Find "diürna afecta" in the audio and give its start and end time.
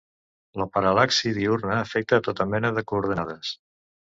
1.35-2.21